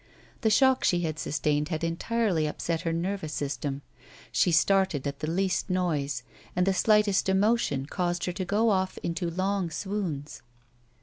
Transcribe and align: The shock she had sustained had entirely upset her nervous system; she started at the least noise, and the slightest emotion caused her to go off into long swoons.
The 0.41 0.49
shock 0.49 0.83
she 0.83 1.01
had 1.01 1.19
sustained 1.19 1.69
had 1.69 1.83
entirely 1.83 2.47
upset 2.47 2.81
her 2.81 2.91
nervous 2.91 3.33
system; 3.33 3.83
she 4.31 4.51
started 4.51 5.05
at 5.05 5.19
the 5.19 5.29
least 5.29 5.69
noise, 5.69 6.23
and 6.55 6.65
the 6.65 6.73
slightest 6.73 7.29
emotion 7.29 7.85
caused 7.85 8.25
her 8.25 8.31
to 8.33 8.43
go 8.43 8.71
off 8.71 8.97
into 9.03 9.29
long 9.29 9.69
swoons. 9.69 10.41